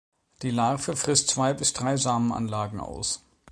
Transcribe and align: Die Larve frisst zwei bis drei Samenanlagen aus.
Die 0.41 0.49
Larve 0.49 0.95
frisst 0.95 1.27
zwei 1.29 1.53
bis 1.53 1.73
drei 1.73 1.95
Samenanlagen 1.95 2.79
aus. 2.79 3.23